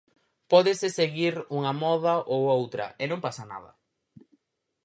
Pódese 0.51 0.87
seguir 0.99 1.33
unha 1.57 1.73
moda 1.83 2.13
ou 2.33 2.41
outra 2.57 2.85
e 3.01 3.05
non 3.11 3.19
pasa 3.25 3.43
nada. 3.53 3.71